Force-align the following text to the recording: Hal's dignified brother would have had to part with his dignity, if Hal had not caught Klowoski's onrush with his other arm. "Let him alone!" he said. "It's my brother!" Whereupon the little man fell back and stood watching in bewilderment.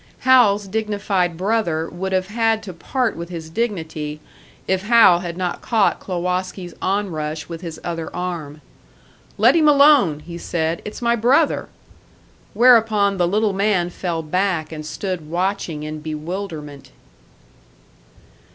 Hal's 0.21 0.65
dignified 0.67 1.37
brother 1.37 1.87
would 1.87 2.11
have 2.11 2.25
had 2.29 2.63
to 2.63 2.73
part 2.73 3.15
with 3.15 3.29
his 3.29 3.51
dignity, 3.51 4.19
if 4.67 4.87
Hal 4.87 5.19
had 5.19 5.37
not 5.37 5.61
caught 5.61 5.99
Klowoski's 5.99 6.73
onrush 6.81 7.47
with 7.47 7.61
his 7.61 7.79
other 7.83 8.09
arm. 8.15 8.61
"Let 9.37 9.55
him 9.55 9.67
alone!" 9.67 10.21
he 10.21 10.39
said. 10.39 10.81
"It's 10.85 11.03
my 11.03 11.15
brother!" 11.15 11.69
Whereupon 12.55 13.17
the 13.17 13.27
little 13.27 13.53
man 13.53 13.91
fell 13.91 14.23
back 14.23 14.71
and 14.71 14.83
stood 14.87 15.29
watching 15.29 15.83
in 15.83 15.99
bewilderment. 15.99 16.89